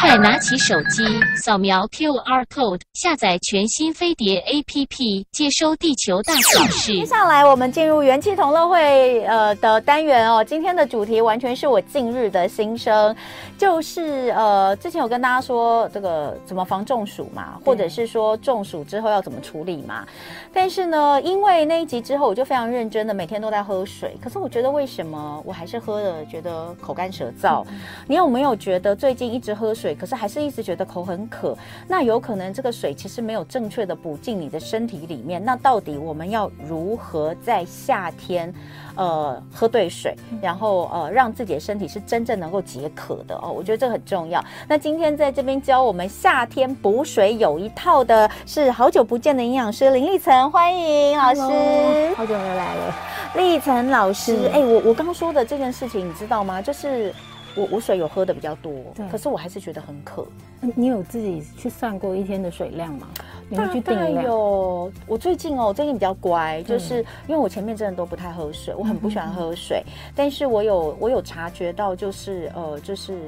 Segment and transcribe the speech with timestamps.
[0.00, 1.02] 快拿起手机，
[1.36, 6.92] 扫描 QR code，下载全新飞碟 APP，接收地球大小事。
[6.92, 10.44] 接下来我们进入元气同乐会呃的单元哦。
[10.44, 13.14] 今天的主题完全是我近日的心声，
[13.58, 20.06] 就是呃之前有跟大家说这个怎么防中暑嘛，或者是说中暑之后要怎么处理嘛。
[20.52, 24.16] 但是呢，因为那一集之后，我就非常认真的每天都在喝水。
[24.22, 27.64] 可是我觉得为什么我还是喝了，觉得口干舌燥？
[27.68, 31.56] 嗯、你有没有觉得最近一直喝水，可是还是一直觉得口很渴？
[31.88, 35.44] 那有可能这个水其实没有正确的补进你的身体里面。
[35.44, 38.52] 那到底我们要如何在夏天，
[38.96, 43.50] 呃，喝对水，然后呃，让自己的身体是真正能够解渴的哦？
[43.50, 44.44] 我觉得这个很重要。
[44.68, 52.94] 那今天在这边教我们夏天补水有一套的是好久不见的营养师林立晨，欢迎老师，Hello, 好久没有来了，
[53.36, 54.48] 立晨老师。
[54.52, 56.60] 哎，我我刚刚说的这件事情你知道吗？
[56.60, 57.12] 就是。
[57.56, 58.72] 我我水有喝的比较多，
[59.10, 60.26] 可是我还是觉得很渴。
[60.60, 63.08] 你有自己去算过一天的水量吗？
[63.48, 64.22] 你会去定量？
[64.24, 64.92] 有。
[65.06, 69.82] 我最近哦，最近比较乖，就是因为我前面真的都不太喝水，我很不喜欢喝水。
[69.86, 73.18] 嗯、但是我有我有察觉到，就是呃，就是。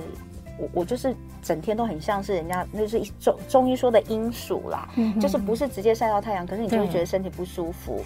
[0.58, 8.02] 我我就是整天都很像是人家，那是中中医说的阴暑啦，嗯，就是不是直接晒到太阳，可是你就会觉得身体不舒服。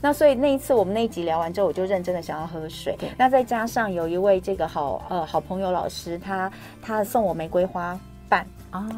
[0.00, 2.96] 那所以那一次我们那一集聊完之后，我就认真的想要喝水。
[3.18, 7.98] 那再加上有一位这个好呃好朋友老师，他他送我玫瑰花
[8.28, 8.46] 瓣。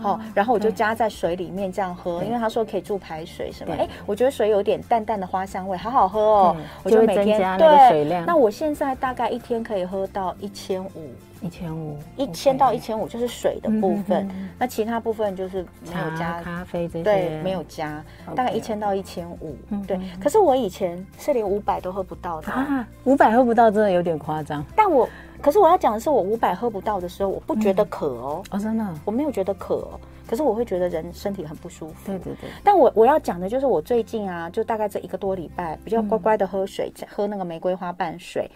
[0.02, 3.72] 好、哦，然后我就加在水里面这样喝，因为他说可以助排水什么。
[3.74, 6.56] 哎，我觉得水有点淡淡的花香味，好好喝哦。
[6.82, 8.26] 我就每天加那个水量。
[8.26, 14.26] 那我现在大概一天可以喝到一千五，一千五，一千到一千五就是水的部分。
[14.26, 19.56] 嗯、哼哼，那其他部分就是没有加咖啡这些，对，没有加，大概一千到一千五。
[19.86, 24.64] 对，可是我以前是连五百都喝不到的啊，五百喝不到真的有点夸张。
[24.74, 25.08] 但我。
[25.40, 28.42] 可是我要讲的是，我五百喝不到的时候，我不觉得渴哦。
[28.50, 30.00] 嗯、哦，真的，我没有觉得渴哦。
[30.28, 31.94] 可是我会觉得人身体很不舒服。
[32.04, 32.50] 对对对。
[32.62, 38.50] 但我我要讲的就是，我最近啊，就大概这一个多礼拜，比较乖乖的喝水，嗯、喝那个玫瑰花瓣水，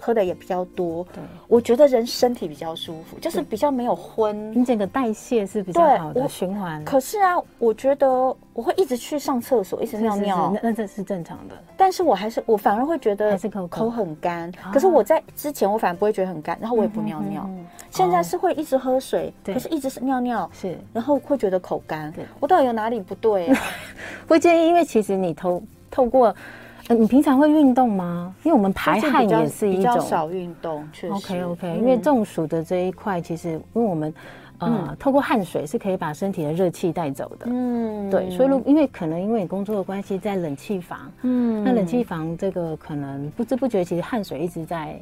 [0.00, 1.04] 喝的也比较多。
[1.14, 1.22] 对。
[1.46, 4.52] 我觉得人身体比较舒服，就是比较没有昏。
[4.58, 6.84] 你整个代谢是比较好的循环。
[6.84, 11.54] 可是啊，我觉得我会一直去上厕所，一直尿尿，是是是，那那这是正常的。
[11.76, 14.50] 但是我还是我反而会觉得口口很干。
[14.72, 17.42] 可是我在之前我反而不会觉得很干，然后我也不尿尿。
[17.48, 21.74] 嗯嗯嗯、现在是会一直喝水，可是一直是尿尿，是，然后会觉得口。
[21.86, 22.10] 干，
[22.40, 23.60] 我到底有哪里不对啊？
[24.26, 26.34] 会建议，因为其实你透透过，
[26.88, 28.34] 呃，你平常会运动吗？
[28.42, 31.12] 因为我们排汗也是一种比较少运动，确实。
[31.12, 34.14] OK OK，嗯，因为中暑的这一块，其实因为我们
[34.64, 37.46] 呃，嗯，透过汗水是可以把身体的热气带走的。
[37.48, 44.98] 嗯，对，所以如因为可能因为你工作的关系，在冷气房，嗯，那冷气房这个可能不知不觉，其实汗水一直在。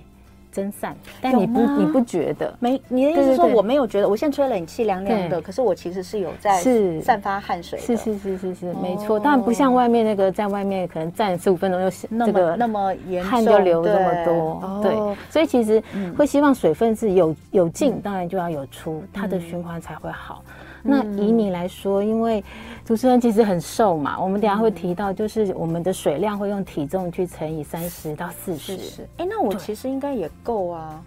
[0.53, 2.55] 蒸散，但你不你不觉得？
[2.61, 4.09] 没，你的意思是说我没有觉得？
[4.09, 7.79] 我现在吹冷气凉凉的，可是我其实是有在是散发汗水。
[7.79, 9.19] 是是是是是，没错。
[9.19, 14.81] 当然不像外面那个，在外面可能站十五分钟就这个那么严汗就流这么多。
[14.83, 14.93] 对，
[15.31, 15.83] 所以其实
[16.17, 20.45] 会希望水分是有有进，当然就要有出，它的循环才会好。
[20.83, 22.43] 那以你来说，因为
[22.85, 29.07] 主持人其实很瘦嘛，我们等下会提到，就是我们的水量会用体重去乘以三十到四十。
[29.19, 31.03] 哎，那我其实应该也够啊，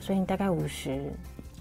[0.00, 1.12] 所以你大概五十。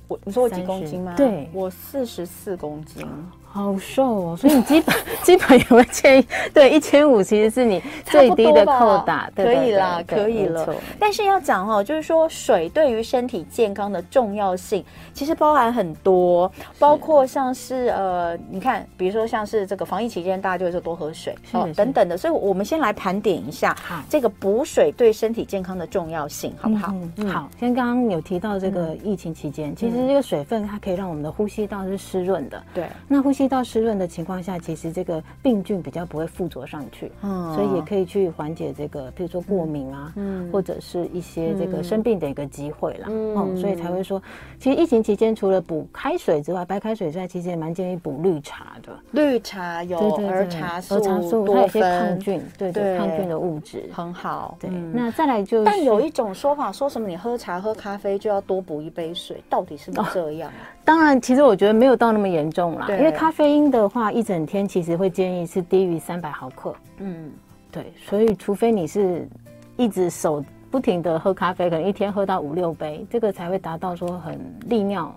[0.07, 1.13] 我你说我几公斤吗？
[1.15, 3.05] 对，我四十四公斤。
[3.51, 6.27] 好瘦哦，所以你基本 基本也会建议？
[6.53, 10.75] 对，一千五其实是你最低的扣打，对可以啦，可以了。
[10.99, 22.15] 但是要讲哦，就是说水对于身体健康的重要性，其实包含很多，包括像是呃，你看，比如说像是这个防疫期间，大家就会说多喝水哦等等的。
[22.15, 23.75] 所以我们先来盘点一下
[24.07, 26.93] 这个补水对身体健康的重要性，好不好？
[27.27, 33.38] 好，先刚刚有提到这个疫情期间，其实这个水分它可以让我们的呼吸道是湿润的，对，那呼吸。
[33.39, 44.21] 吸道湿润的情况下，其实这个病菌比较不会附着上去，嗯，所以也可以去缓解这个，比如说过敏啊，嗯，或者是一些这个生病的一个机会啦，嗯，所以才会说，
[44.59, 48.91] 其实疫情期间除了补开水之外，白开水之外，其实也蛮建议补绿茶的。
[49.11, 49.97] 绿茶有
[50.27, 54.57] 儿茶素，儿茶素它有些抗菌，对对，抗菌的物质很好。
[54.59, 60.51] 对，那再来就是，但有一种说法，说什么你喝茶喝咖啡就要多补一杯水，到底是不是这样？
[60.83, 66.73] 当然，其实我觉得没有到那么严重啦，因为咖啡因的话，一整天其实会建议是低于三百毫克。
[66.97, 67.31] 嗯，
[67.71, 69.27] 对，所以除非你是
[69.77, 75.13] 一直手不停的喝咖啡，可能一天喝到五六杯，这个才会达到说很利尿、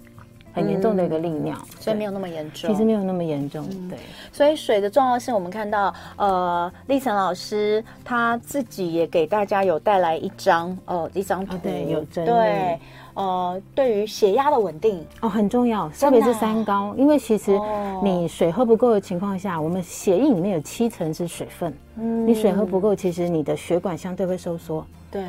[0.52, 2.70] 很严重的一个利尿，所以没有那么严重。
[2.70, 3.98] 其实没有那么严重，对。
[4.32, 12.24] 所以水的重要性，我们看到，呃，立成老师他自己也给大家有带来一张，呃，一张图，对，有针。
[12.24, 12.78] 对。
[13.14, 17.60] 呃，对于血压的稳定哦很重要，特别是三高，因为其实
[18.02, 25.22] 你水喝不够的情况下，我们血液里面有七成是水分，嗯，你水喝不够，其实你的血管相对会收缩，对，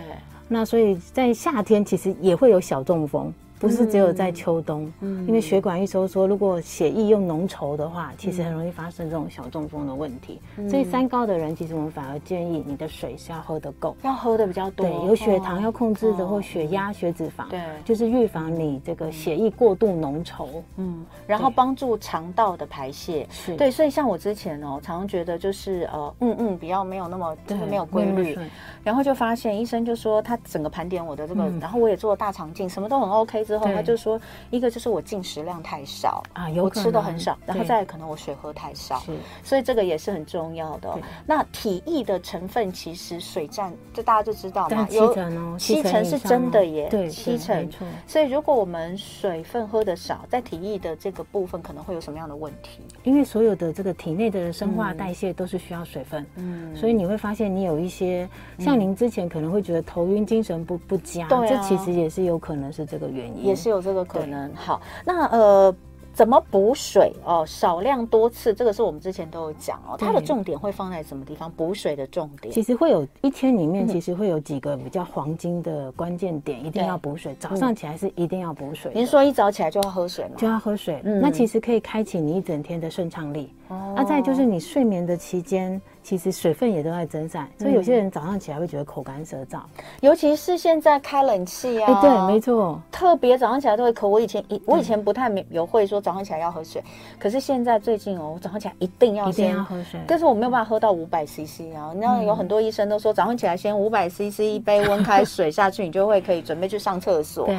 [0.48, 3.34] 那所以在夏天其实也会有小中风。
[3.64, 10.42] 不是只有在秋冬，嗯，因为血管一收缩，如果血液又浓稠的话，其实很容易发生这种小中风的问题。
[10.70, 14.86] 所以三高的人，其实我们反而建议你的水是要喝得够，要喝的比较多。
[14.86, 20.50] 对，有血糖要控制的，或血压、血脂肪，对，就是预防你这个血液过度浓稠。
[20.76, 23.26] 嗯，然后帮助肠道的排泄。
[23.32, 28.38] 是对，所以像我之前哦，常常觉得就是呃，嗯嗯，比较没有那么就是没有规律，
[28.84, 33.53] 然后就发现医生就说他整个盘点我的这个，然后我也做了大肠镜，什么都很 OK。
[33.54, 34.20] 之后他就说，
[34.50, 39.12] 一个就是我进食量太少啊，我吃的很少，然后再可能我水喝太少，是，
[39.44, 40.92] 所以这个也是很重要的。
[41.24, 47.70] 那体液的成分其实水占，这大家就知道嘛，有七成哦，七成是真的耶，对，七成。
[48.08, 52.80] 所以如果我们水分喝的少，在体液的这个部分可能会有什么样的问题？
[53.04, 58.28] 因为所有的这个体内的生化代谢都是需要水分，嗯，所以你会发现你有一些，
[58.58, 63.43] 像您之前可能会觉得头晕、精神不不佳，这其实也是有可能是这个原因。
[63.44, 64.52] 也是有这个可能。
[64.56, 65.76] 好，那呃。
[66.16, 67.44] 怎么补水哦？
[67.44, 69.98] 少量多次，这个是我们之前都有讲哦。
[69.98, 71.52] 它的重点会放在什么地方？
[71.54, 77.36] 补水的重点其实会有一天里面，其实会有几个比较黄金的关键点，一定要补水。
[77.40, 78.92] 早上起来是一定要补水。
[78.94, 80.36] 您说一早起来就要喝水吗？
[80.38, 81.02] 就要喝水。
[81.04, 83.52] 那其实可以开启你一整天的顺畅力。
[83.70, 83.96] 哦。
[83.96, 89.60] 那再就是你睡眠的期间，其实水分也都在增散，所以有些人早上起来会觉得口干舌燥，
[90.02, 91.92] 尤其是现在开冷气啊。
[91.92, 94.08] 哎，对，没错，特别早上起来都会渴。
[94.08, 96.84] 我以前我以前不太有会说早上起来要喝水，
[97.18, 101.94] 可是现在最近哦，我早上起来一定要先要喝水，但是我没有办法喝到五百 CC 啊。
[101.96, 107.46] 那有很多医生都说早上起来先五百 CC 一杯温开水下去，你就会可以准备去上厕所。
[107.46, 107.56] 对，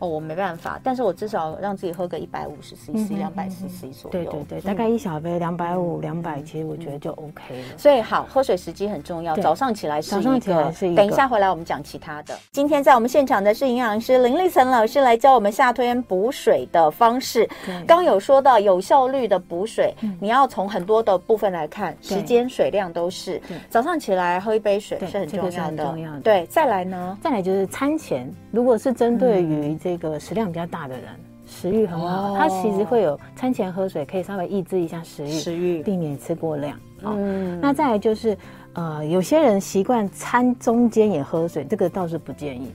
[0.00, 4.10] 哦，我没办法，但是我至少让自己喝个一百五十 CC、两百 CC 左右。
[4.10, 7.78] 对对对，大概一小杯两百五、两百，其实我觉得就 OK 了。
[7.86, 10.72] 最好喝水时机很重要，早上起来是一个。
[10.96, 12.36] 等一下回来我们讲其他的。
[12.50, 17.48] 今天在我们现场的是营养师林立岑老师来教我们夏天补水的方式。
[17.86, 23.40] 刚有说到有效率的补水，你要从很多的部分来看，时间、水量都是。
[23.70, 26.20] 早上起来喝一杯水是很重要的。
[26.24, 27.16] 对，再来呢？
[27.22, 31.04] 再来就是餐前，如果是针对于这个食量比较大的人，
[31.46, 36.76] 食欲很好，他其实会有餐前喝水，可以稍微抑制一下食欲，食欲避免吃过量。
[37.02, 38.36] 嗯，那再来就是，
[38.72, 42.72] 呃，有些人习惯餐中间也喝水，这个倒是不建议，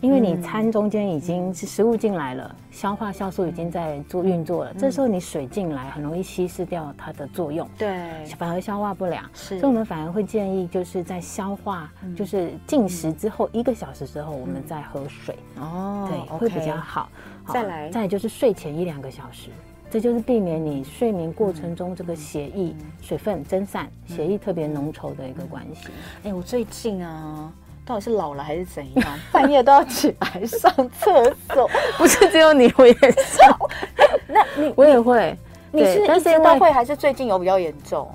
[0.00, 9.24] 因为你餐中间已经是食物进来了，消化酵素已经在做运作了，这时候你水进来很容易稀释掉它的作用，对，反而消化不良。
[9.32, 15.36] 是，所以我们反而会建议就是在消化，就是进食之后一个小时之后，我们再喝水。
[15.60, 17.08] 哦，对，会比较好。
[17.46, 19.50] 再来，再来就是睡前一两个小时。
[19.92, 25.88] 这就是避免你睡眠过程中这个血液水分蒸散、血液特别浓稠的一个关系。
[26.24, 27.52] 哎，我最近啊，
[27.84, 29.06] 到底是老了还是怎样？
[29.30, 31.68] 半夜都要起来上厕所，
[31.98, 33.38] 不是只有你，我也是。
[34.26, 35.36] 那你我也会，
[35.70, 38.10] 你是一直都会，还是最近有比较严重？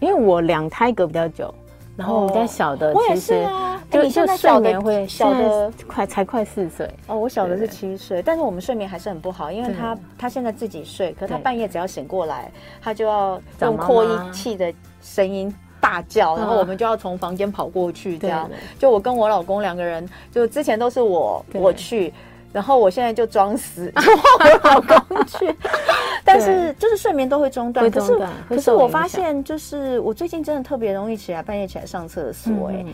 [0.00, 1.52] 因为我两胎隔比较久。
[1.96, 3.71] 然后我们家小的，我也是啊。
[3.92, 12.50] 就你现在睡眠会小的快才快四岁哦，我小的是七岁，但是我们睡眠还是很不好，因为他他现在自己睡，可是他半夜只要醒过来，
[12.80, 14.72] 他就要用扩音器的
[15.02, 18.50] 声音大叫，然后我们就要从房间跑过去，这样。
[18.78, 22.12] 就我跟我老公两个人，就之前都是我我去。
[22.52, 25.56] 然后我现在就装死， 就换我老公去，
[26.22, 27.90] 但是就是睡眠都会中断。
[27.90, 32.84] 可是可是我发现，就是我最近真的特别容易起来，半夜起来上厕所，哎。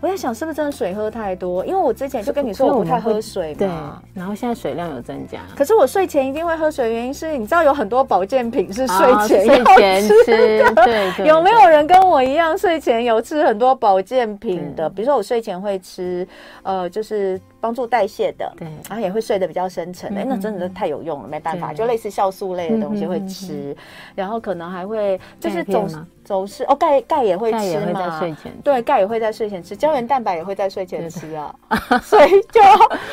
[0.00, 1.64] 我在想是不是真的水喝太多？
[1.64, 3.68] 因为我之前就跟你说我不太喝水嘛，对。
[4.12, 5.38] 然后现在水量有增加。
[5.56, 8.96] 可是我睡前一定会喝水，原因是你知道有很多保健品是睡
[9.26, 10.12] 前要吃
[10.58, 10.84] 的。
[10.84, 14.90] 对，有没有人跟我一样睡前有吃很多保健品的？
[14.90, 16.26] 比如说我睡前会吃，
[16.62, 20.14] 呃，就是帮助代谢的，对，然后也会睡得比较深沉。
[20.14, 23.74] 哎，那真的是太有用了，没办法，就类似酵素类的东西会吃，
[24.14, 25.88] 然后可能还会就是总
[26.22, 26.62] 总是。
[26.64, 28.20] 哦，钙钙也会吃嘛？
[28.62, 31.56] 对，钙也会在睡前吃，胶原蛋白也会在睡前吃啊，
[32.04, 32.60] 所以就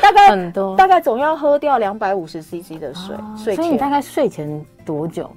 [0.02, 3.16] 大概 很多，大概总要喝掉两百五十 CC 的水。
[3.34, 5.30] 睡前，所以你大概睡前多久？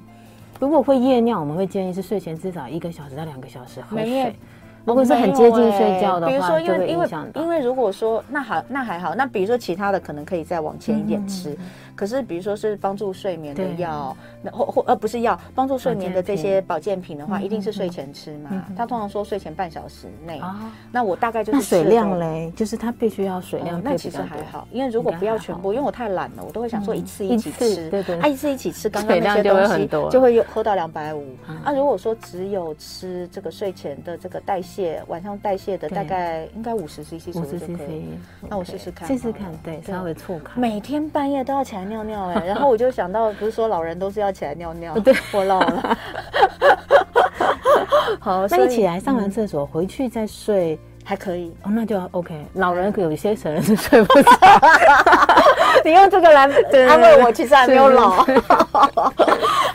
[0.59, 4.35] 如果会夜尿，我们会建议是睡前至少一个小时到两个小时喝水。
[4.85, 11.57] 如果是很接近睡觉的话，比如说因为因为因为如果说那好那还好，那比如说其他的可能可以再往前一点吃。
[11.95, 18.65] 可是比如说是帮助睡眠的药，那或或呃不是药，帮助睡眠的这些保健品的话，一定是睡前吃嘛。
[18.75, 20.41] 他通常说睡前半小时内。
[20.91, 23.81] 那我大概就是水量嘞，就是他必须要水量。
[23.81, 27.89] 那其实还好，因为如果不要全部，因为我太懒了，我都会想说一次一起吃。
[27.89, 28.19] 对对。
[28.19, 31.25] 啊，一次一起吃，刚刚那些东西就会喝到两百五。
[31.63, 34.74] 啊，如果说只有吃这个睡前的这个代谢，
[35.07, 38.17] 晚上代谢的大概应该五十 CC 左右就可以。
[38.47, 40.59] 那我试试看，试试看，对，稍微错开。
[40.59, 45.97] 每天半夜都要起来尿尿哎， 然后我就想到，不是说老人都是要起来尿尿，对，我老了。
[48.19, 52.45] 好，那你起来上完厕所回去再睡还可以哦，那就 OK。
[52.53, 54.31] 老人可有一些人是睡不着，
[55.85, 56.49] 你用这个来
[56.87, 58.25] 安慰我，其实还没有老。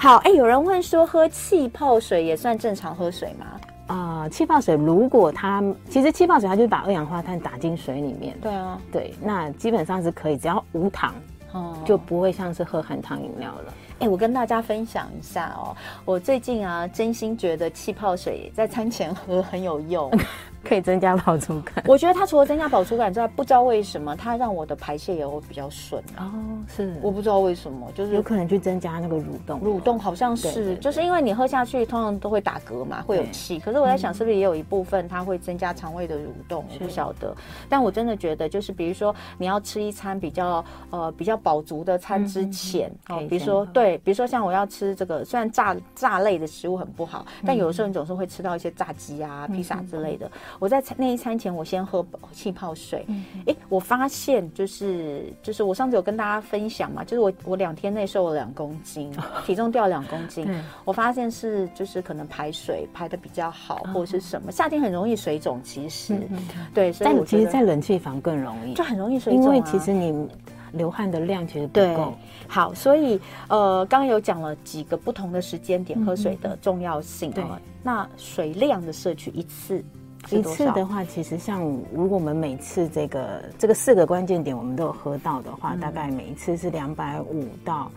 [0.01, 3.47] 好，哎，有人问说，喝气泡水也算正常喝水吗？
[3.91, 11.13] 啊，气泡水如果它其实气泡水它就是把二氧化碳打进水里面，对啊，对，那基本上是可以，只要无糖，
[11.53, 13.75] 哦，就不会像是喝含糖饮料了。
[13.99, 20.11] 哎，我跟大家分享一下哦，我最近啊，真心觉得气泡水在餐前喝很有用。
[20.65, 21.85] 可以增加饱足感。
[21.87, 26.31] 我觉得它除了增加饱足感之外，不知道为什么它让我的排泄也会比较顺哦。
[26.69, 29.61] 是，我不知道为什么，就是有可能去增加那个蠕动。
[29.61, 33.59] 蠕动好像是，就是因为你喝下去通常都会打嗝嘛，会有气。
[33.59, 36.65] 可是我在想，是不是也有一部分它会增加肠胃的蠕动？
[36.73, 37.35] 我不晓得。
[37.69, 50.31] 但我真的觉得，就是比如说你要吃一餐比较呃比较饱足的餐之前哦，比如说对，比如说像我要吃这个，虽然炸炸类的食物很不好，但有的时候你总是会吃到一些炸鸡啊、披萨之类的。
[50.59, 53.01] 我在那一餐前，我先喝气泡水。
[53.01, 59.13] 哎、嗯欸，我发现就是就是我上次有跟大家分享嘛，就是我我两天内瘦了两公斤，
[59.47, 60.45] 体重掉两公斤。
[60.49, 64.51] 嗯、我发现是就是可能排水排的比较好，或者是什么。
[64.51, 66.39] 夏天很容易水肿，其实、嗯、
[66.75, 69.45] 对，所以我但其实，在冷气房更容易，就很容易水肿、啊。
[69.45, 70.29] 因为其实你
[70.73, 72.15] 流汗的量其实不够。
[72.47, 77.35] 好，所以呃，刚刚有讲了几个不同的时间点喝水的重要性啊。
[77.35, 77.45] 对
[77.83, 79.83] 那水量的摄取一次。
[80.29, 81.61] 一次的话，其实像
[81.93, 87.91] 如果我们每次这个这个四个关键点我们都有喝到的话，嗯、大概每一次是两百五到，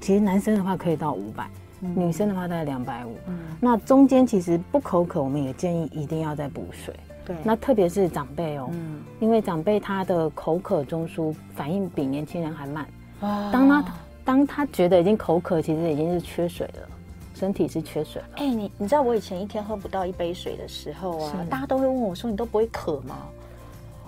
[0.00, 1.48] 其实男生的话可以到五百、
[1.80, 3.16] 嗯，女生的话大概两百五。
[3.58, 6.94] 那中间其实不口渴，我们也建议一定要再补水。
[7.26, 12.86] 对，那特别是长辈哦，嗯、因为长辈他的口渴中枢反应比年轻人还慢。
[13.20, 13.84] 哦、当他
[14.24, 16.88] 当他觉得已经口渴，其实已经是缺水了。
[17.38, 18.20] 身体是缺水。
[18.36, 23.28] 哎、欸，你你知道我以前一天喝不到一杯水的时候啊，大家都会问我说：“你都不会渴吗？”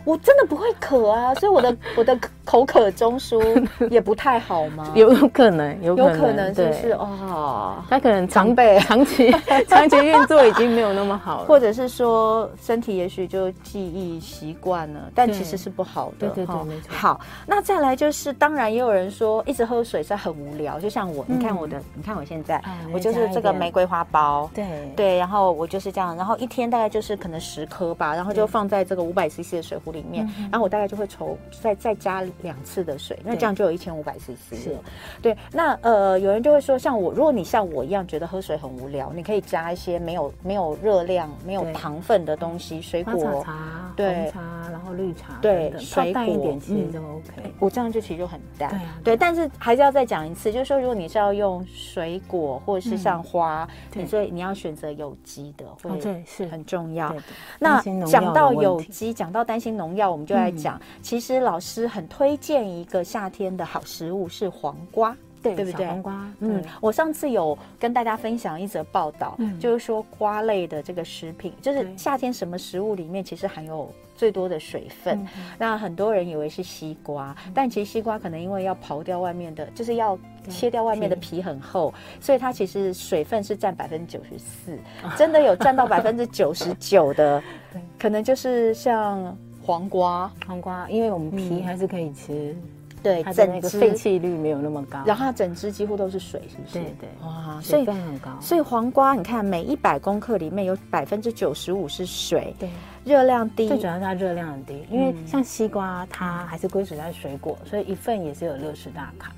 [0.04, 4.90] 我真的不会渴啊，所以我的 我的口渴中枢 也不太好吗？
[4.94, 6.92] 有可能，有可能，是不是？
[6.92, 8.78] 哦，他可能长辈。
[8.90, 9.30] 长期
[9.68, 16.28] 长期运作已经没有那么好了，或者是说身体也许就记忆习惯了，但其实是不好的。
[16.28, 16.88] 对对对，没错。
[16.92, 24.64] 好，那再来就是，当然也有人说一直喝水是很无聊，就像我，你看我的，你看我现在，我就是这个玫瑰花苞，对。
[24.96, 34.58] 对，然后我就是这样，然后一天大概就是可能十颗吧，然后就放在这个五百 CC 的水壶里面，然后我大概就会抽再再加两次的水，那这样就有一千五百 CC 了。
[34.58, 34.76] 是，
[35.22, 35.36] 对。
[35.52, 47.54] 那呃，有人就会说，像我，如果你像我一样觉得喝水很无聊，你可以加一些没有没有热量、没有糖分的东西，水果茶、对红茶，然后绿茶，对，水果一点其实就 OK。
[47.58, 48.70] 我这样就其实就很淡。
[48.70, 49.16] 对啊，对。
[49.16, 57.14] 但是还是要再讲一次，就是说，如果你是要用水果或者是像花，你所以你要选择有机的，会是很重要。
[57.58, 65.86] 那讲到有机，讲到担心农药，我们就来讲，其实老师很推荐一个夏天的好食物是黄瓜，对对不对？
[65.86, 75.26] 黄瓜，嗯，我上次有跟大家分享一则报道，就是说瓜类的这个食品，就是夏天什么食物里面其实含有最多的水分。
[75.58, 80.18] 那很多人以为是西瓜，但其实西瓜可能因为要刨掉外面的，就是要
[80.48, 84.78] 切掉外面的皮很厚，所以它其实水分是占百分之九十四，
[85.16, 87.42] 真的有占到百分之九十九的，
[87.98, 89.34] 可能就是像。
[89.70, 92.62] 黄瓜，黄瓜，因为我们皮还是可以吃，嗯、
[93.04, 96.72] 对，它的那个废弃率没有那么高，然后它整只几乎都是水，是不是？
[96.72, 98.30] 对对，哇，水分很高。
[98.40, 102.68] 所以黄瓜，你看每一百公克里面有百分之九十五是水，对，
[103.04, 109.30] 热量低，最主要是它热量很低，因为像西瓜，它还是归属在水果，所以一份也是有六十大卡。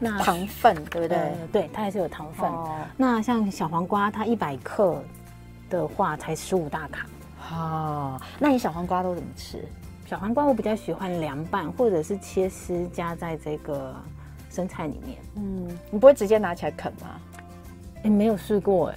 [0.00, 1.18] 那糖分对不对？
[1.18, 2.48] 呃、对，它还是有糖分。
[2.48, 5.00] 哦、那像小黄瓜，它一百克
[5.68, 7.06] 的话才十五大卡。
[7.52, 9.64] 哦，那你小黄瓜都怎么吃？
[10.06, 13.94] 小黄瓜我比较喜欢凉拌，或者是切丝加在这个
[14.50, 15.18] 生菜里面。
[15.36, 17.20] 嗯，你不会直接拿起来啃吗？
[18.04, 18.94] 哎，没有试过哎。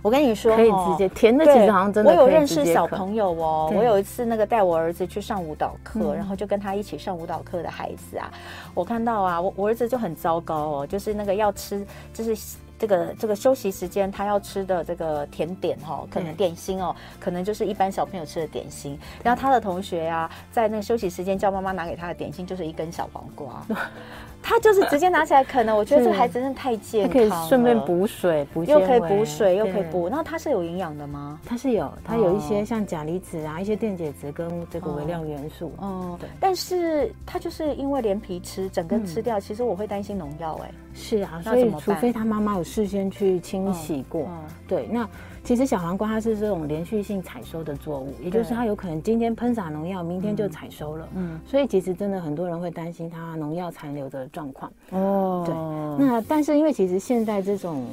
[0.00, 2.10] 我跟你说，可以直接甜的，其实好像真的。
[2.10, 8.30] 我有认识小朋友哦，我有一次那个带我儿子去上舞蹈课，然后就跟他一起上舞蹈课的孩子啊，
[8.74, 18.98] 我看到啊，我我儿子就很糟糕哦，就是那个要吃，就是这个这个休息时间他要吃的这个甜点哦，可能点心哦，可能就是一般小朋友吃的点心。
[19.22, 23.66] 然后他的同学啊，在那个休息时间叫妈妈拿给他的点心就是一根小黄瓜。
[24.48, 30.08] 他就是直接拿起来啃了，我觉得这个孩子真的太健康了，可以顺便补水，补又可以补水，又可以补。
[30.08, 31.38] 然后它是有营养的吗？
[31.44, 35.70] 它是有，它有一些像钾离子啊，一些电解质跟这个微量元素。
[35.76, 36.26] 哦，对。
[36.40, 40.58] 但是它就是因为连皮吃，整根吃掉，其实我会担心农药。
[40.64, 44.26] 哎，是啊，所以除非他妈妈有事先去清洗过。
[44.66, 45.06] 对，那。
[45.44, 51.08] 其实小黄瓜它是这种连续性采收的作物，也就是它有可能今天喷洒农药，明天就采收了。
[51.14, 54.72] 嗯，所以其实真的很多人会担心它农药残留的状况。
[54.90, 56.06] 哦，对。
[56.06, 57.86] 那但是因为其实现在这种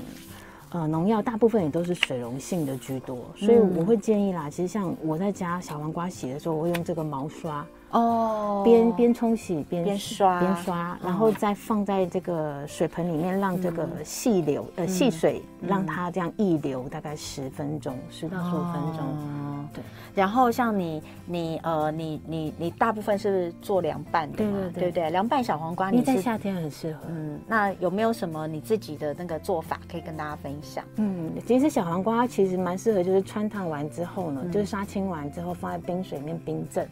[0.70, 7.66] 呃农药大部分也都是水溶性的居多，所以我会建议啦，其实像我在家小黄瓜洗的时候，我会用这个毛刷。
[7.92, 19.68] 哦，边边冲洗边边刷边刷，然后再放在这个水盆里面，让这个细流呃细水让它这样溢流大概十分钟，十到十五分钟。
[19.74, 24.60] 对，然后像你你呃你你你大部分是做凉拌的嘛？
[24.74, 27.00] 对对对，凉拌小黄瓜，你在夏天很适合。
[27.10, 30.84] 嗯，那有没有什么你自己的那个做法可以跟大家分享？
[30.98, 36.88] 嗯，其实小黄瓜其实蛮适合，就是穿烫完之后呢，就是杀青完之后放在冰水里面冰镇。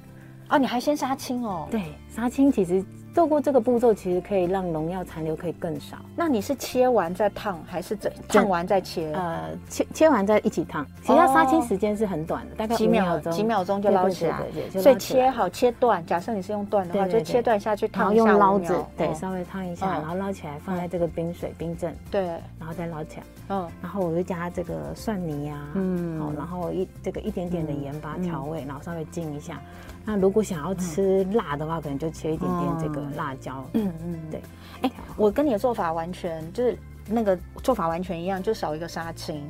[0.50, 1.68] 哦，你还先杀青哦？
[1.72, 2.84] 对，杀青其实。
[3.14, 5.98] 透过这个步骤，其实可以让农药残留可以更少。
[6.16, 9.12] 那你是切完再烫，还是整烫完再切？
[9.14, 10.86] 呃，切切完再一起烫。
[11.02, 14.42] 其实它杀青时间是很短的，大概几秒钟，几秒钟就捞起来。
[14.82, 21.96] 所以切好切断，假设你是用断的话，就切断下去烫一下，用捞子对稍微烫一下，然后捞起来放在这个冰水冰镇。
[22.10, 22.26] 对，
[22.60, 23.24] 然后再捞起来。
[23.50, 29.62] 嗯，然后我就加这个蒜泥呀，嗯，好，然后一这个一点点的盐巴调味，然后稍微浸一下。
[30.06, 33.64] 那如果想要吃辣的话，可能就切一点点这个辣椒。
[33.74, 34.42] 嗯嗯，对。
[34.82, 39.44] 哎，我跟你的做法完全就是那个做法完全一样，就少一个杀青。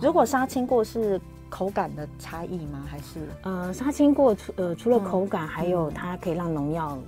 [0.00, 2.82] 如果杀青过是口感的差异吗？
[2.90, 6.98] 还是呃，杀青过除呃除了口感，还有它可以让农药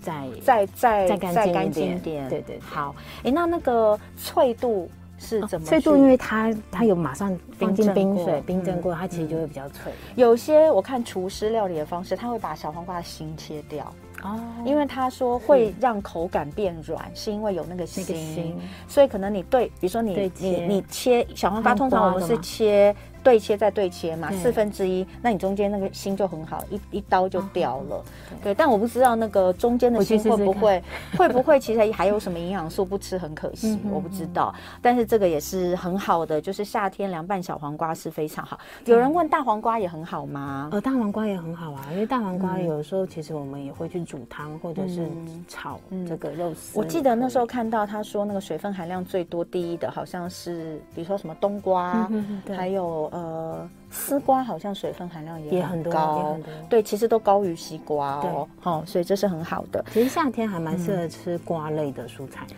[0.00, 2.28] 再再再再干净一点。
[2.28, 2.60] 对对。
[2.60, 2.94] 好，
[3.24, 4.90] 哎，那那个脆度。
[5.18, 5.66] 是怎么？
[5.66, 9.90] 脆度，因为它它有马上放进冰水冰镇过，它其实就会比较脆。
[10.14, 13.90] 有些我看厨师料理的方式，他会把小黄瓜的心切掉
[14.26, 18.56] 哦，因为他说会让口感变软，是因为有那个心，
[18.88, 22.94] 所以可能你对，比如说你你你切小黄瓜，通常我们是切。
[23.26, 28.04] 对切再对切嘛，四分之一，那你中间那个心就很好，一一刀就掉了。
[28.40, 30.80] 对，但我不知道那个中间的心会不会
[31.18, 34.54] 会不会其实还有什么营养素不吃很可惜，我不知道。
[34.80, 38.60] 但是这个也是很好的，就是夏天凉拌小黄瓜是非常好。
[38.84, 40.68] 有人问大黄瓜也很好吗？
[40.70, 45.04] 呃，大黄瓜也很好啊，因为大黄瓜有时候其实我们也会去煮汤或者是
[45.48, 46.78] 炒这个肉丝。
[46.78, 52.08] 我记得那时候看到他说那个水分含量最多第一的好像是，比如说什么冬瓜，
[52.56, 53.10] 还有。
[53.16, 59.82] 呃，丝瓜好像水分含量也很高，很多对，其实都高于西瓜哦，好、哦，所以这是很好的。
[59.90, 62.46] 其实夏天还蛮适合吃瓜类的蔬菜。
[62.50, 62.56] 嗯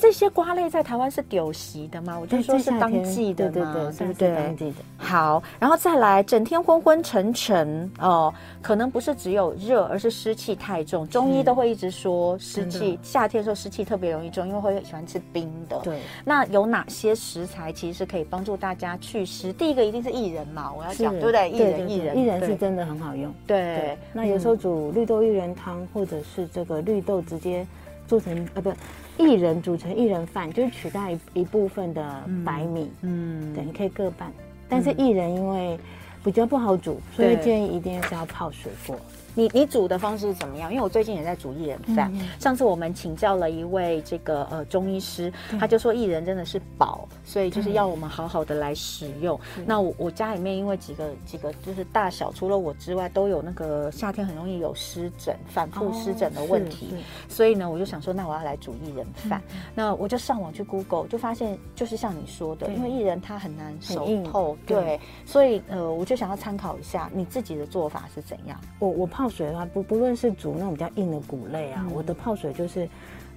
[0.00, 2.18] 这些瓜类在台湾是丢席的吗？
[2.18, 4.34] 我就说是当季的嘛，对不对？
[4.34, 4.76] 当季的。
[4.96, 8.32] 好，然后再来，整天昏昏沉沉哦，
[8.62, 11.06] 可能不是只有热，而是湿气太重。
[11.06, 15.78] 中医都会一直说湿气，夏天的时候湿气特别容易重，因为会喜欢吃冰的。
[15.80, 16.00] 对。
[16.24, 19.52] 那有哪些食材其实是可以帮助大家去湿？
[19.52, 21.52] 第一个一定是薏仁嘛，我要讲，对不对？
[21.52, 23.30] 薏仁，薏仁，薏仁是真的很好用。
[23.46, 23.98] 对。
[24.14, 27.66] 那有时候煮绿豆薏仁汤，或者是这个绿豆直接
[28.06, 28.72] 做成啊不。
[29.20, 34.32] 薏仁煮成薏仁饭，就是取代一部分的白米，嗯，对，你可以各半。
[34.68, 35.78] 但是薏仁因为
[36.24, 38.96] 比较不好煮，所以建议一定是要泡水过。
[39.34, 40.70] 你你煮的方式是怎么样？
[40.70, 42.10] 因为我最近也在煮薏仁饭。
[42.14, 49.38] 嗯、上次我们请教了一位这个呃中医师，他就说薏仁真的是宝，所以就是要我们好好的来使用。
[49.66, 56.96] 那我我家里面因为几个几个就是大小，除了我之外都有那个夏天很容易有湿疹、反复湿疹的问题，哦、
[57.28, 59.40] 所以呢我就想说，那我要来煮薏仁饭。
[59.50, 68.60] 嗯、那我就上网去 Google，就发现就是像你说的，因为薏仁它很难熟透，对，对，所以呃我就想要参考一下你自己的做法是怎样。
[68.78, 72.88] 我我泡水的话，不不论是煮那种比较硬的谷类啊，嗯、我的泡水就是，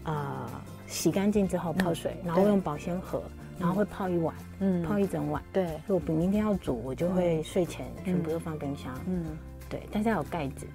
[0.05, 0.49] 呃，
[0.87, 5.43] 洗干净之后泡水，嗯、然后用保鲜盒，嗯、然后会泡一晚，嗯，泡一整晚。
[5.51, 8.93] 对，所以我明天要煮，我就会睡前全部都放冰箱。
[9.07, 9.25] 嗯，
[9.67, 10.65] 对，但是要有盖子，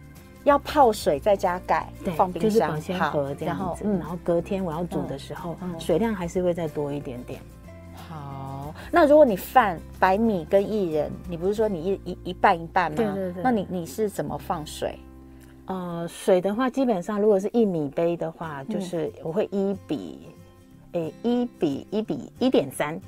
[0.45, 3.85] 要泡水再加盖，对，放冰箱，就是保鲜盒这样子。
[3.87, 7.41] 嗯，然后隔天我要煮的时候，嗯、水量还是会再多一点点。
[8.89, 8.93] 好。
[8.93, 12.97] 那如果你饭白米跟薏仁，你不是说你一一一半一半吗？
[12.97, 13.43] 对对对。
[13.43, 14.99] 那你你是怎么放水？
[15.67, 20.29] 呃，水的话，基本上如果是一米杯的话，就是我会一比，
[20.93, 22.99] 诶，一比一比一点三，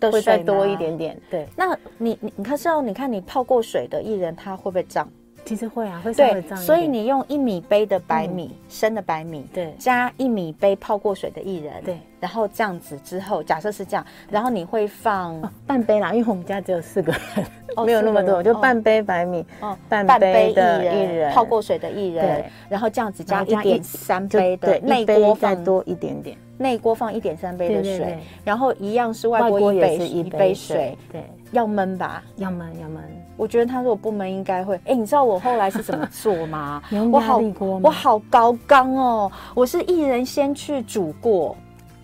[0.00, 1.20] 会再多一点点。
[1.30, 1.46] 对。
[1.54, 5.06] 那你你你看，是要你看你泡过水的薏仁，它会不会胀？
[5.46, 6.58] 其实会啊，会稍微脏。
[6.58, 17.46] 所以你用一米杯的白米，生的白米，对，加一米杯泡过水的薏仁，对，然后这样子之后，假设是这样，然后你会放半杯啦，因为我们家只有四个人，
[17.86, 33.00] 没有那么多，就半杯白米，哦半杯的薏仁，泡过水的薏仁，然后这样子加一点三杯的内锅再多一点点，内锅放一点三杯的水，然后一样是外锅也是一杯水，对，要焖吧，要焖要焖。
[33.36, 34.80] 我觉得他如果不闷，应该会。
[34.86, 36.82] 哎，你知道我后来是怎么做吗？
[37.12, 37.40] 我好
[37.82, 39.30] 我好高刚哦！
[39.54, 41.56] 我是一人先去煮过。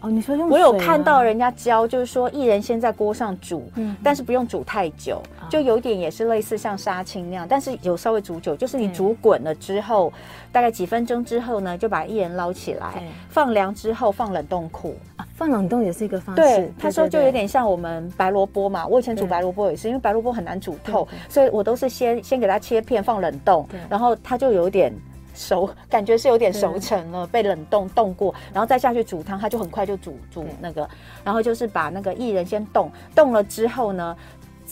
[0.03, 10.13] 哦，你说用我有看到人家教，就是说薏仁先在锅上煮，嗯，但是不用煮太久，就有点也是类似像杀青那样，但是有稍微煮久，就是你煮滚了之后，
[10.51, 14.97] 大概几分钟之后呢，就把薏仁捞起来，放凉之后放冷冻库。
[15.35, 16.43] 放冷冻也是一个方式。
[16.43, 18.87] 对，他说就有点像我们白萝卜嘛。
[18.87, 24.93] 我以前煮白萝卜也是，因为白萝卜很难煮透，所以我都是先先给它切片放冷冻，然后它就有点
[25.35, 30.89] 熟，感觉是有点熟成了，被冷冻冻过，然后再下去煮汤，它就很快就煮煮那个，
[31.25, 34.17] 然后就是把那个薏仁先冻，冻了之后呢。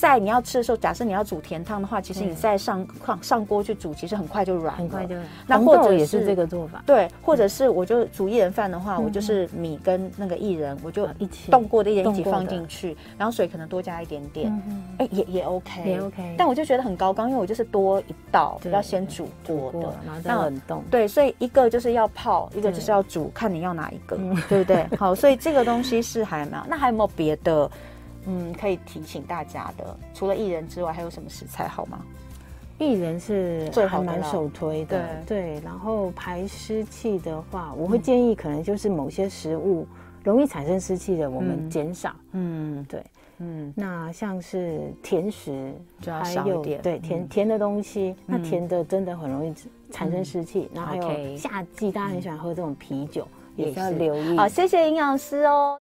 [0.01, 5.15] 在你要吃的时候，假设你要煮甜汤的话，其实你再上上上锅去煮，其实很快就软，很快就。
[5.47, 11.51] 那或者也是这个做法，对，或者是我就煮薏仁饭的话，我就是米跟那个薏仁，我就一起。
[11.51, 14.51] 冻过的薏仁一起放进去，然后水可能多加一点点，
[14.97, 16.35] 哎，也也 OK，也 OK。
[16.39, 20.83] 但我就觉得很高刚，因为我就是多一道要先煮过的，然后再冷冻。
[20.91, 24.17] 对，所以一个就是要泡，一个就是要煮，看你要哪一个，
[24.49, 24.87] 对不对？
[24.97, 27.71] 好，所以这个东西是还蛮，那还有没有别的？
[28.27, 32.01] 嗯，可以提醒大家的，除了薏仁之外，还有什么食材好吗？
[32.79, 35.61] 薏仁是最还蛮首推的，对，对。
[35.61, 39.87] 然后排湿气的话，我会建议可能就是某些食物
[40.25, 42.17] 容易产生湿气的，我们减少。
[42.33, 43.05] 嗯，对，
[43.37, 43.71] 嗯。
[43.77, 49.55] 那像是甜食就要少一点，对，甜甜的东西，那甜的真的很容易
[49.91, 50.71] 产生湿气。
[50.73, 54.39] 然后还有夏季大家很喜欢喝这种啤酒，也是要留意。
[54.39, 55.79] 好，谢谢营养师哦。